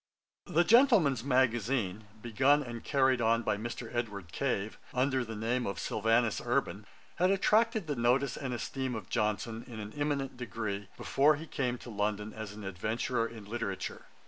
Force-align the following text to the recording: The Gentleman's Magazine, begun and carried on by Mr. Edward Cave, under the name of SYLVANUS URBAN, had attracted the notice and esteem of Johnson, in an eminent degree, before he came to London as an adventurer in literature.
The 0.47 0.63
Gentleman's 0.63 1.23
Magazine, 1.23 2.05
begun 2.23 2.63
and 2.63 2.83
carried 2.83 3.21
on 3.21 3.43
by 3.43 3.55
Mr. 3.55 3.93
Edward 3.93 4.31
Cave, 4.31 4.79
under 4.95 5.23
the 5.23 5.35
name 5.35 5.67
of 5.67 5.77
SYLVANUS 5.77 6.39
URBAN, 6.41 6.87
had 7.17 7.29
attracted 7.29 7.85
the 7.85 7.95
notice 7.95 8.35
and 8.35 8.51
esteem 8.51 8.95
of 8.95 9.09
Johnson, 9.09 9.63
in 9.67 9.79
an 9.79 9.93
eminent 9.93 10.37
degree, 10.37 10.89
before 10.97 11.35
he 11.35 11.45
came 11.45 11.77
to 11.77 11.91
London 11.91 12.33
as 12.33 12.51
an 12.53 12.63
adventurer 12.63 13.27
in 13.27 13.45
literature. 13.45 14.07